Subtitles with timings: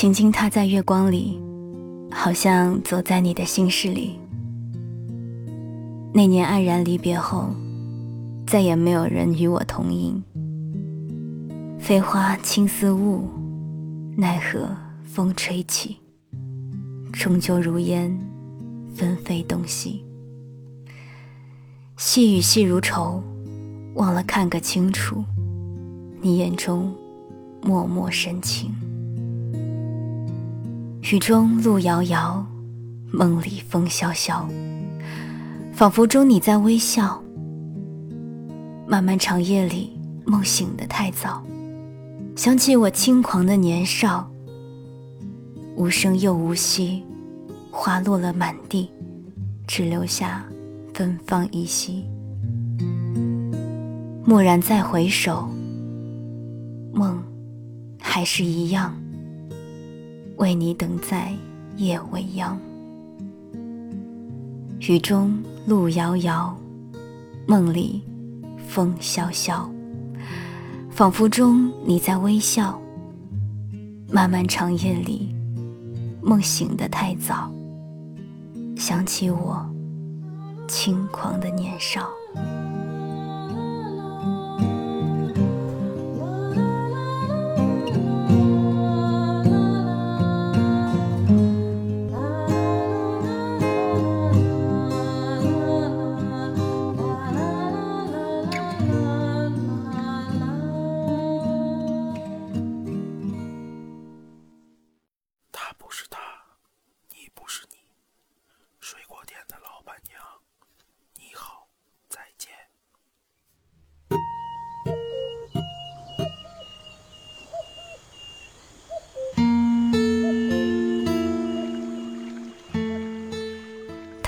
[0.00, 1.38] 轻轻踏在月光里，
[2.10, 4.18] 好像走在你的心事里。
[6.14, 7.50] 那年黯然离别后，
[8.46, 10.24] 再也没有人与我同饮。
[11.78, 13.28] 飞花轻似雾，
[14.16, 15.98] 奈何风吹起，
[17.12, 18.18] 终究如烟，
[18.94, 20.02] 纷飞东西。
[21.98, 23.22] 细雨细如愁，
[23.96, 25.22] 忘了看个清楚，
[26.22, 26.90] 你眼中
[27.60, 28.74] 脉脉深情。
[31.02, 32.46] 雨中路遥遥，
[33.10, 34.46] 梦里风萧萧，
[35.72, 37.20] 仿佛中你在微笑。
[38.86, 41.42] 漫漫长夜里，梦醒得太早，
[42.36, 44.30] 想起我轻狂的年少。
[45.74, 47.02] 无声又无息，
[47.72, 48.88] 花落了满地，
[49.66, 50.44] 只留下
[50.94, 52.04] 芬芳依稀。
[54.26, 55.48] 蓦然再回首，
[56.92, 57.20] 梦
[57.98, 58.94] 还是一样。
[60.40, 61.30] 为你等在
[61.76, 62.58] 夜未央，
[64.80, 66.56] 雨中路遥遥，
[67.46, 68.02] 梦里
[68.66, 69.70] 风萧萧，
[70.90, 72.80] 仿佛中你在微笑。
[74.10, 75.28] 漫漫长夜里，
[76.22, 77.52] 梦醒得太早，
[78.74, 79.62] 想起我
[80.66, 82.08] 轻狂的年少。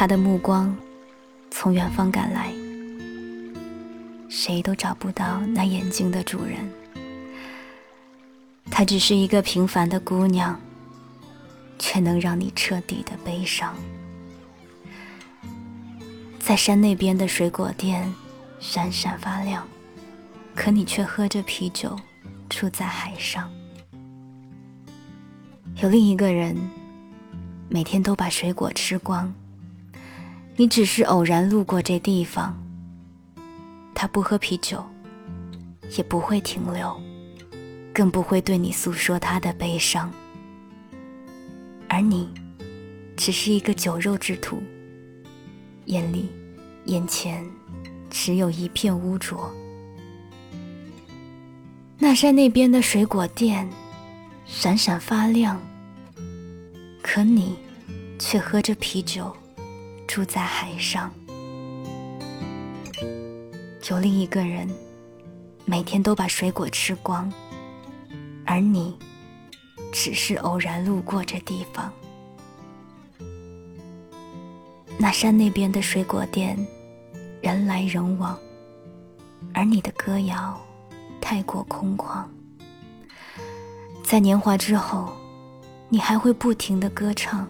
[0.00, 0.74] 他的目光
[1.50, 2.50] 从远方赶来，
[4.30, 6.56] 谁都找不到那眼睛的主人。
[8.70, 10.58] 她只是一个平凡的姑娘，
[11.78, 13.76] 却能让你彻底的悲伤。
[16.38, 18.10] 在山那边的水果店
[18.58, 19.68] 闪闪发亮，
[20.54, 21.94] 可你却喝着啤酒
[22.48, 23.52] 住在海上。
[25.82, 26.56] 有另一个人，
[27.68, 29.30] 每天都把水果吃光。
[30.60, 32.54] 你只是偶然路过这地方，
[33.94, 34.84] 他不喝啤酒，
[35.96, 36.94] 也不会停留，
[37.94, 40.12] 更不会对你诉说他的悲伤，
[41.88, 42.28] 而你，
[43.16, 44.62] 只是一个酒肉之徒，
[45.86, 46.28] 眼里、
[46.84, 47.42] 眼前，
[48.10, 49.50] 只有一片污浊。
[51.96, 53.66] 那山那边的水果店，
[54.44, 55.58] 闪闪发亮，
[57.00, 57.56] 可你，
[58.18, 59.34] 却喝着啤酒。
[60.10, 61.08] 住在海上，
[63.88, 64.68] 有另一个人，
[65.64, 67.32] 每天都把水果吃光，
[68.44, 68.98] 而你，
[69.92, 71.92] 只是偶然路过这地方。
[74.98, 76.58] 那山那边的水果店，
[77.40, 78.36] 人来人往，
[79.54, 80.60] 而你的歌谣
[81.20, 82.24] 太过空旷。
[84.02, 85.12] 在年华之后，
[85.88, 87.46] 你还会不停的歌唱。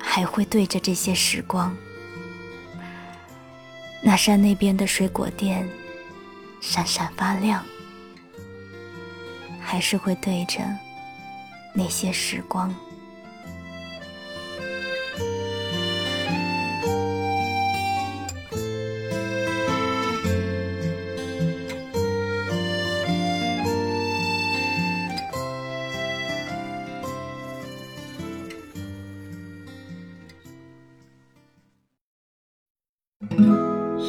[0.00, 1.76] 还会对着这些时光，
[4.02, 5.68] 那山那边的水果店
[6.60, 7.64] 闪闪发亮，
[9.60, 10.58] 还是会对着
[11.74, 12.74] 那些时光。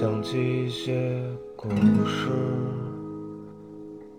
[0.02, 1.22] 想起一些
[1.56, 1.70] 故
[2.08, 2.32] 事，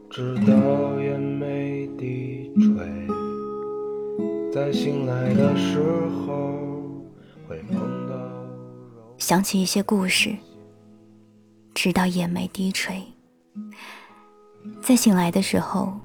[0.08, 0.54] 直到
[1.00, 2.86] 眼眉低垂，
[4.52, 6.52] 在醒来的时候
[7.48, 8.14] 会梦到。
[9.18, 10.36] 想起一些故事，
[11.74, 13.02] 直到眼眉低垂，
[14.80, 15.98] 在醒来的时候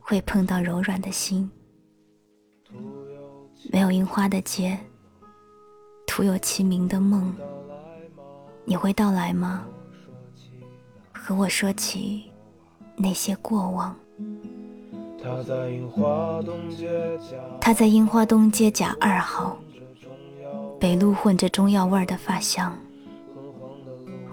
[0.00, 1.48] 会碰到柔软的心。
[3.70, 4.76] 没有樱花的街，
[6.04, 7.32] 徒有其名的梦。
[8.64, 9.64] 你会到来吗？
[11.12, 12.30] 和我说起
[12.96, 13.94] 那些过往。
[15.22, 15.88] 他在樱
[18.06, 19.58] 花东街甲二号，
[20.78, 22.76] 北路混着中药味的发香，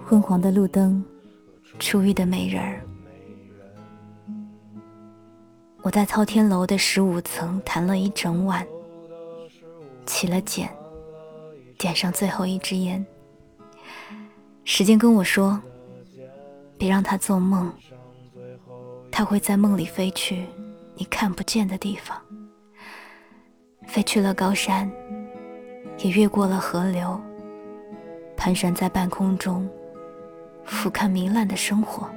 [0.04, 1.02] 昏黄的路灯，
[1.78, 2.80] 初遇的美人儿。
[5.80, 8.66] 我在操天楼的十五层弹了一整晚，
[10.04, 10.68] 起了茧，
[11.78, 13.04] 点上最后一支烟。
[14.64, 15.60] 时间跟我说
[16.78, 17.70] ：“别让他做梦，
[19.10, 20.46] 他会在梦里飞去
[20.94, 22.16] 你看不见的地方，
[23.88, 24.90] 飞去了高山，
[25.98, 27.20] 也越过了河流，
[28.36, 29.68] 盘旋在半空中，
[30.64, 32.08] 俯瞰糜烂的生活。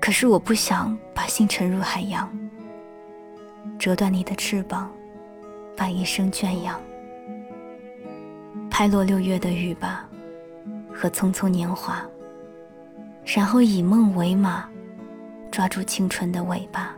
[0.00, 2.30] 可是我不想把心沉入海洋，
[3.76, 4.90] 折断你的翅膀，
[5.76, 6.80] 把一生圈养，
[8.70, 10.08] 拍落六月的雨吧。”
[10.94, 12.02] 和匆匆年华，
[13.24, 14.68] 然后以梦为马，
[15.50, 16.94] 抓住青春的尾巴。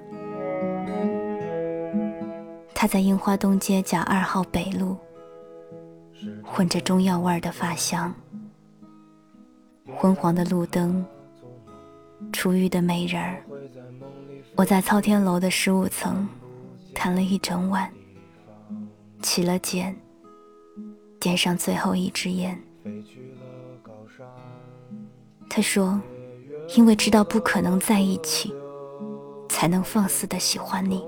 [2.74, 4.96] 他在樱花东街甲二号北路，
[6.42, 8.14] 混着中药味儿的发香，
[9.96, 11.04] 昏黄的路灯，
[12.32, 13.42] 初遇的美人儿。
[14.56, 16.28] 我在操天楼的十五层，
[16.94, 17.90] 弹了一整晚，
[19.22, 19.96] 起了茧，
[21.18, 22.60] 点上最后一支烟。
[25.56, 26.00] 他说
[26.74, 28.52] ：“因为知道不可能在一起，
[29.48, 31.04] 才能放肆的喜欢你。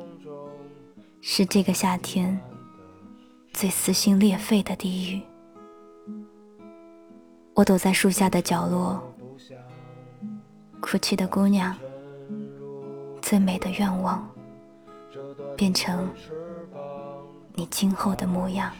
[1.20, 2.38] 是这个夏天
[3.52, 5.20] 最撕心裂肺的地狱。”
[7.54, 9.02] 我躲在树下的角落，
[10.78, 11.76] 哭泣的姑娘，
[13.20, 14.30] 最美的愿望，
[15.56, 16.08] 变成
[17.52, 18.70] 你今后的模样。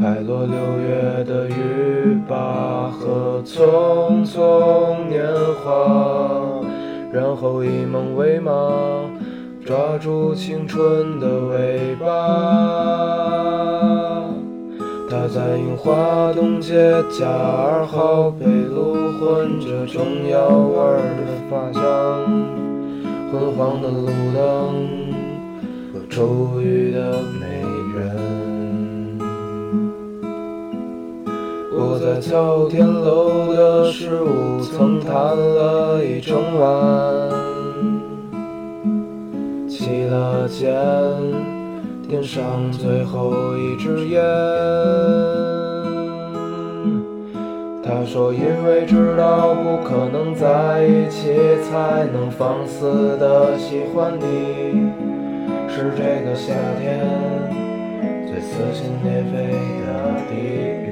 [0.00, 5.26] 拍落六月的雨吧，和匆匆年
[5.60, 6.62] 华，
[7.12, 8.52] 然后以梦为马，
[9.66, 12.06] 抓住青春的尾巴。
[15.10, 21.82] 他在樱花东街夹二号北路，混着中药味儿的发香，
[23.32, 24.86] 昏黄的路灯
[25.92, 27.57] 和愁郁的美
[32.20, 32.34] 在
[32.68, 36.68] 天楼的十五层谈了一整晚，
[39.68, 40.74] 起了茧，
[42.08, 44.20] 点上最后一支烟。
[47.84, 51.32] 他说，因为知道不可能在一起，
[51.70, 54.90] 才能放肆的喜欢你。
[55.68, 56.98] 是这个夏天
[58.26, 59.52] 最撕心裂肺
[59.86, 59.86] 的
[60.28, 60.87] 地狱。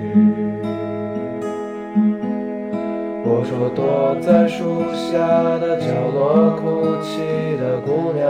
[3.29, 5.19] 我说，躲在树下
[5.59, 8.23] 的角落哭泣的姑娘，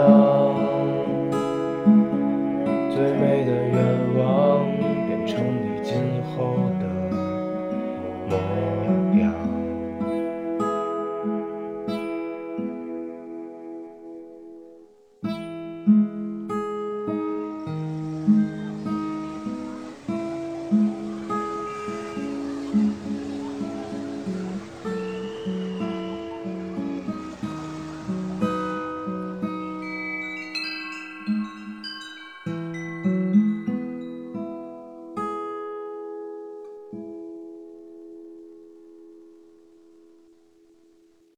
[2.89, 3.36] 最美